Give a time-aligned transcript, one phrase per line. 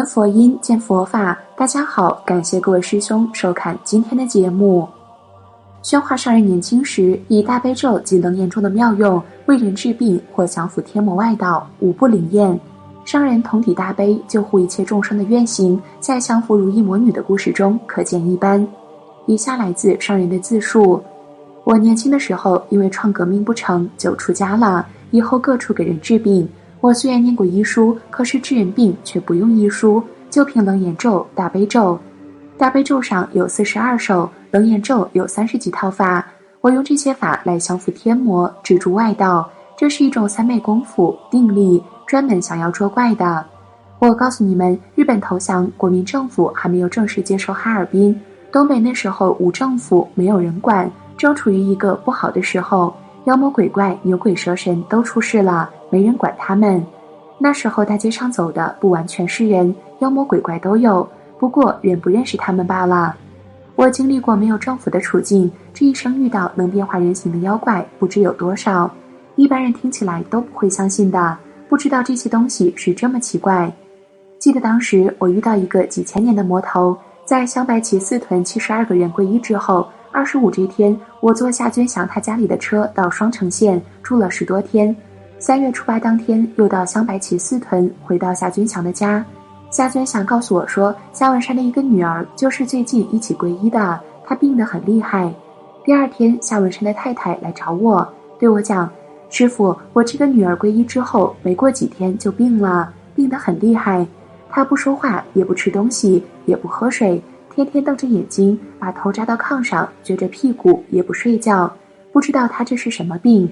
[0.00, 1.38] 闻佛音，见佛法。
[1.54, 4.88] 大家好，感谢各位师兄收看今天的节目。
[5.82, 12.58] 宣化上人年轻时以大悲咒及楞严咒的妙用为人治病或降伏天魔外道，无不灵验。
[13.04, 18.66] 商人同体大悲救护一切众生的愿行，在降伏如意魔女的故事中可见一斑。
[19.26, 20.98] 以下来自商人的自述：
[21.62, 26.48] 我年轻的时候因为创革命不成就出家了，以后各处给人治病。
[26.80, 31.98] 我虽然念过医书，可是治人病却不用医书，就凭楞严咒、大悲咒。
[32.56, 36.26] 大悲咒上有四十二首，楞严咒有三十几套法。
[36.62, 39.48] 我用这些法来降服天魔，止住外道。
[39.76, 43.44] 这是一种三昧功夫定力，专门想要捉怪的。
[43.98, 48.18] 我告诉你们，日本投降，国民政府还没有正式接收哈尔滨。
[48.50, 52.94] 东北那时候无政府，没有人管，正处于一个不好的时候。
[53.24, 56.82] 妖魔鬼怪、牛鬼蛇神都出事了，没人管他们。
[57.38, 61.06] 那时候大街上走的不完全是人，妖魔鬼怪都有，
[61.38, 63.14] 不过人不认识他们罢了。
[63.76, 68.90] 我经历过没有政府的处境，这一生遇到能变化人形的妖怪不知有多少，
[69.36, 71.36] 一般人听起来都不会相信的，
[71.68, 73.70] 不知道这些东西是这么奇怪。
[74.38, 79.86] 记得当时我遇到一个几千年的魔头，在香白旗寺屯七十二个人皈依之后。
[80.12, 84.94] 二十五这天，我坐夏军祥他家里的车到双城县住了十多天。
[85.38, 89.24] 三月初八当天，又到香白旗寺屯，回到夏军祥的家。
[89.70, 95.32] 夏军祥告诉我说，夏文山的一个女儿就是最近一起皈依的，她病得很厉害。
[95.84, 98.06] 第二天，夏文山的太太来找我，
[98.38, 98.90] 对我讲
[99.30, 104.04] ：“师傅，我这个女儿皈依之后，没过几天就病了，病得很厉害。
[104.50, 107.22] 她不说话，也不吃东西，也不喝水。”
[107.60, 111.70] 天天瞪着眼睛，把头扎到炕上，撅着屁股也不睡觉，
[112.10, 113.46] 不知道他这是什么病。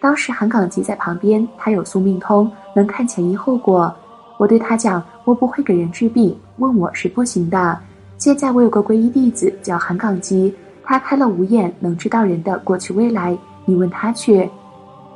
[0.00, 3.94] 当时韩岗吉在旁边，他有宿命通，能看前因后果。
[4.38, 7.78] 我对他讲，我不会给人治病，问我是不行的。
[8.16, 13.38] 现在我有个皈依弟子叫韩岗吉，他开了五眼，能知道人的过去未来。
[13.66, 14.50] 你问他去。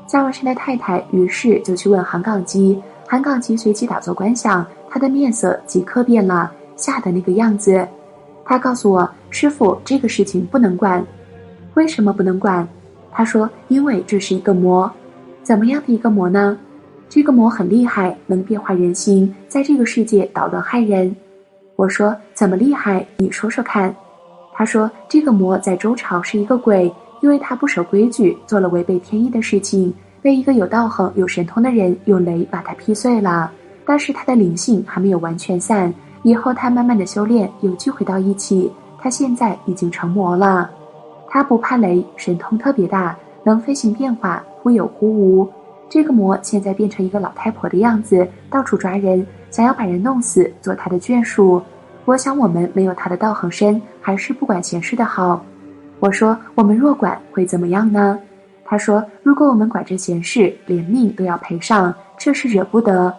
[0.07, 7.85] 夏文山的太太于是就去问韩岗吉，韩岗吉随即打坐观想，他的面色即刻变了，吓得那个样子。
[8.45, 11.05] 他告诉我：“师傅，这个事情不能管。
[11.75, 12.67] 为什么不能管？”
[13.11, 14.91] 他说：“因为这是一个魔，
[15.43, 16.59] 怎么样的一个魔呢？
[17.09, 21.15] 这个魔很厉害，能变化人心，在这个世界捣乱害人。”
[21.77, 23.07] 我说：“怎么厉害？
[23.19, 23.95] 你说说看。”
[24.55, 33.51] 他说：“这个魔在周朝是一个鬼，因为他不守规矩，做了违背天意的事情，被一个有道行、有神通的人用雷把他劈碎了。
[33.87, 35.93] 但是他的灵性还没有完全散。”
[36.23, 38.73] 以后他慢慢的修炼，又聚回到一起。
[38.99, 40.71] 他现在已经成魔了，
[41.29, 45.51] 他不怕雷，神通特别大，能飞行变化，忽有忽无。
[45.89, 51.61] 这个魔现在变成一个老太婆的样子，到处抓人，想要把人弄死，做他的眷属。
[52.05, 55.45] 我想我们没有他的道行深，还是不管闲事的好。
[55.99, 58.19] 我说我们若管会怎么样呢？
[58.65, 63.13] 他说如果我们管这闲事，连命都要赔上，这是惹不得。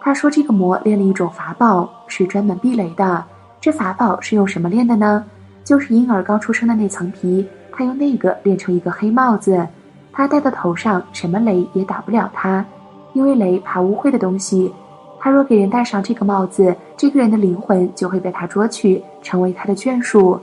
[0.00, 3.24] 他说：“这个魔练了一种法宝，是专门避雷的。
[3.60, 5.24] 这法宝是用什么练的呢？
[5.64, 9.66] 就是婴儿刚出生的那层皮，他用那个练成一个黑帽子，
[10.12, 12.64] 他戴到头上，什么雷也打不了他，
[13.12, 14.72] 因为雷怕污秽的东西。
[15.20, 20.40] 他若给人戴上这个帽子，这个人的灵魂就会被他捉去，成为他的眷属。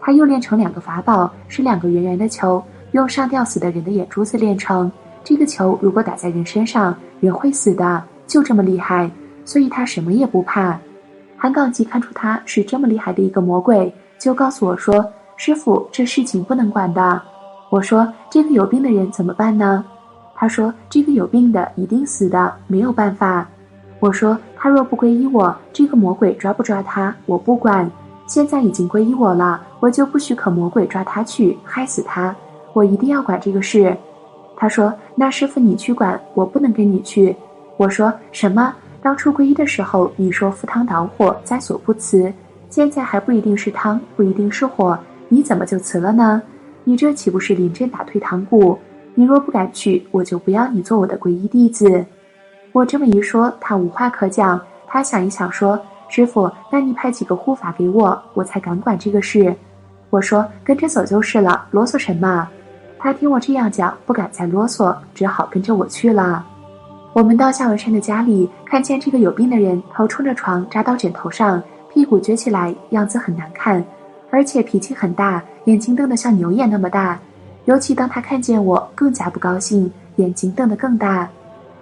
[0.00, 4.90] 他又练成两个法宝，是两个圆圆的球，用上吊死的人的眼珠子炼成。
[5.22, 9.10] 这个球如果打在人身上，人会死的。”就这么厉害，
[9.44, 10.78] 所以他什么也不怕。
[11.36, 15.04] 韩岗吉看出他是这么厉害的一个魔鬼，就告诉我说
[15.36, 17.22] ：“师傅，这事情不能管的。”
[17.70, 19.84] 我说：“这个有病的人怎么办呢？”
[20.34, 23.46] 他说：“这个有病的一定死的，没有办法。”
[24.00, 27.90] 我说：“他若不皈依我，这个魔鬼抓不抓他，我不管。
[28.26, 32.34] 现在已经皈依我了，我就不许可魔鬼抓他去害死他，
[32.72, 33.96] 我一定要管这个事。”
[34.56, 37.34] 他说：“那师傅你去管，我不能跟你去。”
[37.76, 38.74] 我说什么？
[39.02, 42.32] 当初皈依的时候，你说赴汤蹈火，在所不辞。
[42.68, 46.42] 现在还不一定是汤，不一定是火，你怎么就辞了呢？
[46.84, 48.78] 你这岂不是临阵打退堂鼓？
[49.14, 52.04] 你若不敢去，我就不要你做我的皈依弟子。
[52.72, 54.60] 我这么一说，他无话可讲。
[54.86, 55.78] 他想一想，说
[56.08, 59.54] ：“师傅，那你派几个护法给我，我才敢管这个事。”
[60.10, 62.48] 我说：“跟着走就是了，啰嗦什么？”
[62.98, 66.44] 他听我这样讲，不敢再啰嗦，只好跟着我去了。
[67.16, 73.82] 我们到夏文山的家里，看见这个有病的人头冲着床扎到枕头上，屁股撅起来，样子很难看，
[74.30, 77.18] 而且脾气很大，眼睛瞪得像牛眼那么大。
[77.64, 81.26] 尤其当他看见我，更加不高兴，眼睛瞪得更大。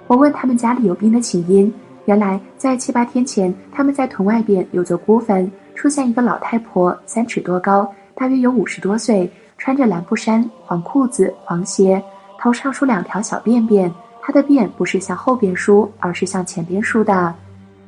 [0.06, 9.28] 我问他们家里有病的起因，原来在七八天前，他们在屯外边有座孤坟，出现一个老太婆，三尺多高，大约有五十多岁，
[9.58, 12.00] 穿着蓝布衫、黄裤子、黄鞋，
[12.38, 13.90] 头上梳两条小辫辫。
[14.26, 17.34] 他的辫不是向后边梳，而是向前边梳的。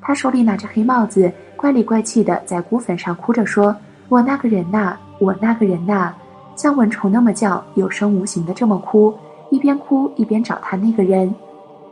[0.03, 3.75] 他手里拿着黑帽子，怪里怪气的在孤坟上哭着说
[4.11, 6.15] ：“我那个人呐，我那个人呐！”
[6.55, 9.15] 像蚊虫那么叫，有声无形的这么哭，
[9.51, 11.35] 一边哭一边找他那个人。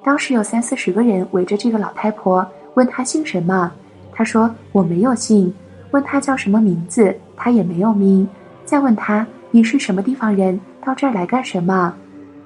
[0.02, 3.72] 当时有三四十个人围着这个老太婆，问她姓什么。
[4.12, 5.52] 她说我没有姓。
[5.90, 8.28] 问她叫什么名字，她也没有名。
[8.66, 11.94] 再问她你是什么地方人，到这儿来干什么？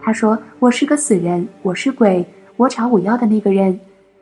[0.09, 2.27] 他说我是个死人，我是鬼，
[2.57, 3.79] 我找我要的那个人。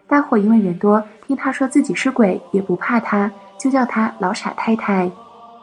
[0.08, 5.08] 大伙因为人多，听他说自己是鬼，也不怕他，就叫他老傻太太。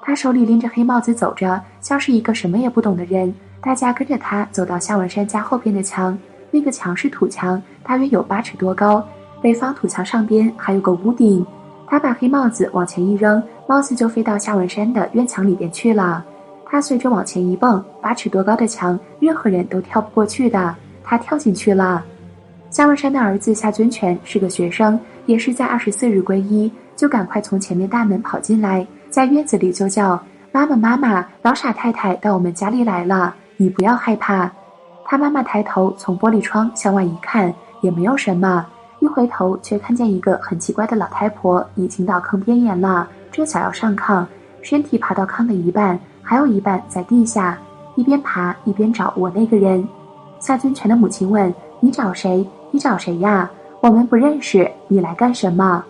[0.02, 3.36] 他手里拎着黑帽子走着，像是一个什么也不懂的人。
[3.60, 6.18] 大家跟着他走到夏文山家后边的墙，
[6.52, 9.06] 那个墙是土墙，大约有八尺多高。
[9.42, 11.46] 北方土墙上边还有个屋顶。
[11.86, 16.24] 他把黑帽子往前一扔，帽子就飞到夏文山的院墙里边去了。
[16.74, 20.76] 他随着往前一蹦，八尺多高的墙，任何人都跳不过去的。
[21.04, 22.04] 他跳进去了。
[22.72, 28.88] 夏文山的儿子夏尊权是个学生，也是在二十四日皈依，就赶快从前面大门跑进来。
[29.12, 30.20] 在院子里就叫
[30.52, 34.52] 妈妈，妈妈，老傻太太到我们家里来了，你不要害怕。
[35.06, 38.66] 他妈妈抬头从玻璃窗向外一看，也没有什么。
[39.00, 44.26] 一回头却看见一个很奇怪的老太婆已经到坑边沿了，正想要上炕，
[44.64, 47.58] 身体爬到炕的一半，还有一半在地下，
[47.96, 49.88] 一边爬一边找我那个人。
[50.40, 52.48] 夏君权的母亲问：“你找谁？
[52.72, 53.52] 你找谁呀？
[53.82, 55.84] 我们不认识，你来干什么？”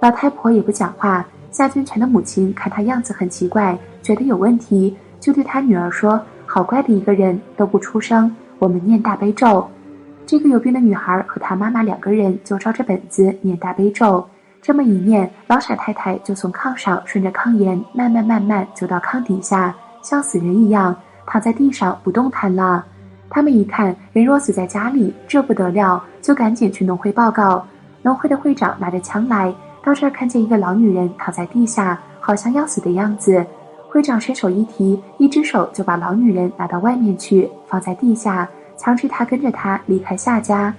[0.00, 1.24] 老太婆也不讲话。
[1.50, 8.34] 夏君权的母亲看他样子很奇怪，觉得有问题，就对他女儿说：“好怪的一个人，都不出声。
[8.58, 9.66] 我们念大悲咒。”
[10.26, 14.26] 这个有病的女孩和她妈妈两个人就照着本子念大悲咒。
[14.66, 19.72] 这么一念，老傻太太就从炕上顺着炕沿慢慢慢慢走到炕底下，
[20.02, 20.92] 像死人一样
[21.24, 22.84] 躺在地上不动弹了。
[23.30, 27.64] 他们一看人若死在家里，这不得了，就赶紧去农会报告。
[28.02, 29.54] 农会的会长拿着枪来。
[29.84, 33.46] 到这儿看见一个老女人躺在地下，好像要死的样子。
[33.88, 40.74] 会长伸手一提，一只手就把老女人拿到外面去，放在地下，强制他跟着他离开夏家。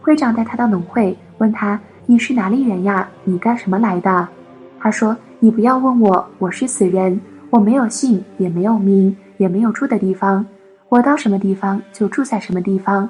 [0.00, 3.08] 会长带他到农会，问他：“你是哪里人呀？
[3.24, 4.28] 你干什么来的？”
[4.78, 7.20] 他说：“你不要问我，我是死人，
[7.50, 10.46] 我没有姓，也没有名，也没有住的地方。
[10.88, 13.08] 我到什么地方就住在什么地方。”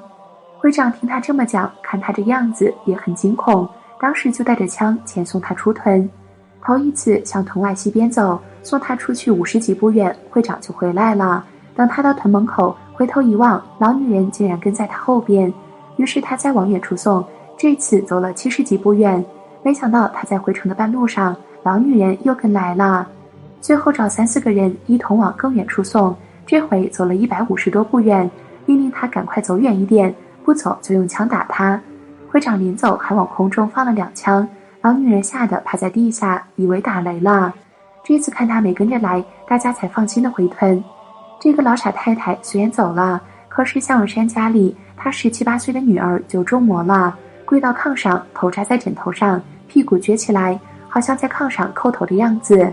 [0.57, 3.69] 会长听他这么讲，看他这样子也很惊恐。
[3.99, 6.09] 当时就带着枪前送他出屯，
[6.63, 11.45] 头一次向屯外西边走，送他出去五十几步远，会长就回来了。
[11.75, 15.53] 等他到屯门口，回头一望，老女人竟然跟在他后边。
[15.97, 17.23] 于是他再往远处送，
[17.57, 19.23] 这次走了七十几步远，
[19.63, 23.07] 没想到他在回城的半路上，老女人又跟来了。
[23.59, 26.15] 最后找三四个人一同往更远处送，
[26.45, 28.29] 这回走了一百五十多步远，
[28.67, 30.13] 命令他赶快走远一点，
[30.45, 31.81] 不走就用枪打他。
[32.29, 34.47] 会长临走还往空中放了两枪，
[34.81, 37.51] 老女人吓得趴在地下，以为打雷了。
[38.03, 40.81] 这次看他没跟着来，大家才放心的回屯。
[41.39, 52.71] 这个老傻太太虽然走了，可是向文山家里，他十七八岁的女儿就中魔了，跪到炕上，头扎在枕头上，屁股撅起来，好像在炕上叩头的样子。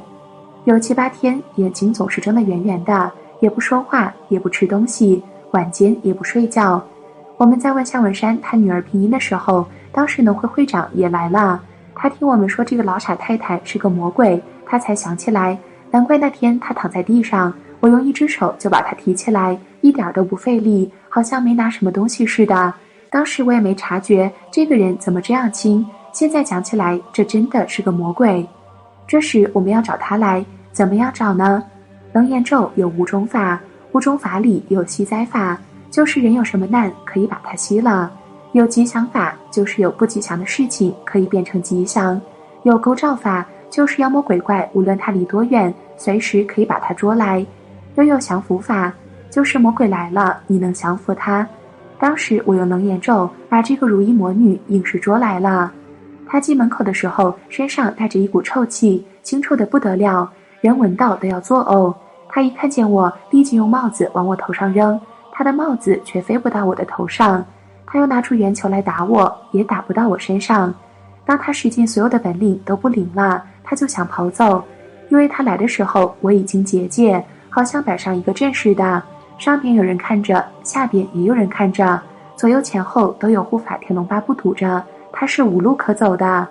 [0.65, 6.85] 有七八天，眼睛总是睁得圆圆的，也不说话，也不吃东西，晚间也不睡觉。
[7.37, 11.63] 我们在问向文山他女儿拼音的时候，当时农会会长也来了。
[11.95, 15.57] 他听我们说这个老傻太太是个魔鬼，他才想起来，
[15.93, 22.75] 难怪那天他躺在地上，我用一只手就把他提起来，一点都不费力，好像没拿什么东西似的。
[23.15, 28.45] 当时我也没察觉这个人怎么这样轻，现在讲起来，这真的是个魔鬼。
[29.07, 31.63] 这时我们要找他来，怎么样找呢？
[32.13, 33.61] 楞严咒有五种法，
[33.93, 35.57] 五种法里有息灾法。
[35.93, 38.11] 就是人有什么难，可以把它吸了；
[38.51, 42.19] 有吉祥法，就是有不吉祥的事情可以变成吉祥；
[42.65, 47.47] 有勾照法，就是妖魔鬼怪无论他离多远，随时可以把他捉来；
[47.95, 48.93] 又有降服法，
[49.31, 51.47] 就是魔鬼来了，你能降服他。
[51.99, 55.73] 当时我用楞严咒把这个如意魔女硬是捉来了。
[56.27, 61.95] 她进门口的时候，身上带着一股臭气，腥臭的不得了，人闻到都要作呕。
[62.29, 65.01] 她一看见我，立即用帽子往我头上扔。
[65.37, 67.45] 他的帽子却飞不到我的头上，
[67.87, 70.73] 他又拿出圆球来打我，也打不到我身上。
[71.25, 74.63] 当他使尽所有的本领都不灵了，他就想跑走，
[75.09, 79.03] 因为他来的时候我已经结界，好像摆上一个阵似的，
[79.37, 82.01] 上边有人看着，下边也有人看着，
[82.37, 86.47] 左右前后都有护法天龙八部堵着，他是无路可走的。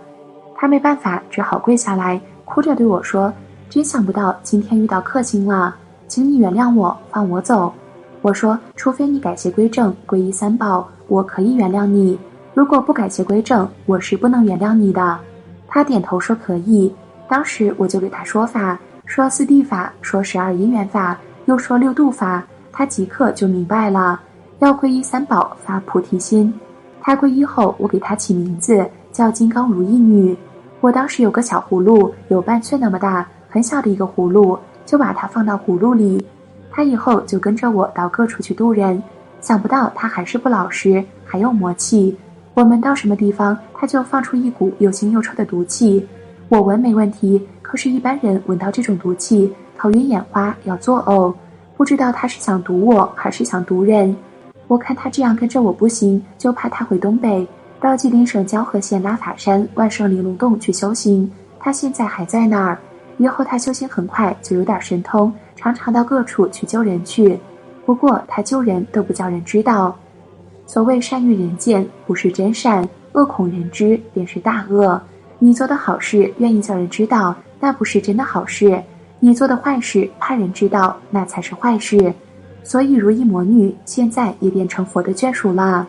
[0.56, 3.34] 他没办法，只好跪下来，哭着对我说
[3.70, 5.75] ：“真想不到今天遇到克星了，
[6.08, 7.74] 请你原谅我，放我走。”
[8.22, 12.18] 我说：“除非你改邪归正，皈依三宝，我可以原谅你。
[12.54, 15.18] 如果不改邪归正，我是不能原谅你的。”
[15.68, 16.94] 他点头说：“可以。”
[17.28, 24.20] 当时我就给他说法，说四谛法，说十二因缘法，又说六度法，他即刻就明白了。
[24.60, 26.53] 要皈依三宝，发菩提心。
[27.00, 30.36] 他皈依后，我给他起名字叫金刚如意女。
[30.82, 36.25] 我当时有个小葫芦，有半寸那么大，很小的一个葫芦，就把它放到葫芦里。
[36.72, 39.01] 他以后就跟着我到各处去渡人。
[39.39, 42.18] 想不到他还是不老实，还有魔气。
[42.53, 46.08] 我们到什么地方，他就放出一股又腥又臭的毒气。
[46.48, 51.34] 我闻没问题，可是，一般人闻到这种毒气，头晕眼花，要作呕。
[51.75, 54.15] 不知道他是想毒我，还是想毒人。
[54.68, 57.48] 我看他这样跟着我不行，就派他回东北，
[57.82, 61.30] 到吉林省蛟河县拉法山万圣玲珑洞去修行。
[61.60, 62.77] 他现在还在那儿。
[63.18, 67.39] 以后他修行很快，就有点神通，常常到各处去救人去。
[67.86, 69.96] 不过他救人都不叫人知道。
[70.65, 75.00] 所谓善欲人见，不是真善；恶恐人知，便是大恶。
[75.38, 78.82] 你做的好事，愿意叫人知道，那不是真的好事；
[79.25, 82.13] 你做的坏事，怕人知道，那才是坏事。
[82.62, 85.88] 所以，如意魔女现在也变成佛的眷属了。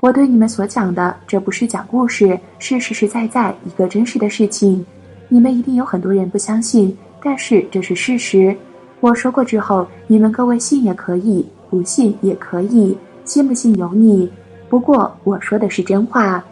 [0.00, 4.84] 我对你们所讲的，这不是讲故事，是实实在在一个真实的事情。
[5.28, 6.92] 你们一定有很多人不相信，
[7.22, 8.52] 但是这是事实。
[8.98, 14.28] 我说过之后，你们各位信也可以，不信也可以，信不信由你。
[14.68, 16.44] 不过我说的是真话。